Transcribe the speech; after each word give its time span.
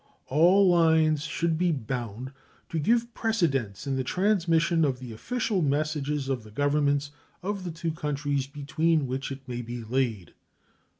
All 0.29 0.67
lines 0.67 1.21
should 1.25 1.59
be 1.59 1.71
bound 1.71 2.33
to 2.69 2.79
give 2.79 3.13
precedence 3.13 3.85
in 3.85 3.97
the 3.97 4.03
transmission 4.03 4.83
of 4.83 4.97
the 4.97 5.13
official 5.13 5.61
messages 5.61 6.27
of 6.27 6.41
the 6.43 6.49
governments 6.49 7.11
of 7.43 7.63
the 7.65 7.71
two 7.71 7.91
countries 7.91 8.47
between 8.47 9.05
which 9.05 9.31
it 9.31 9.47
may 9.47 9.61
be 9.61 9.83
laid. 9.83 10.33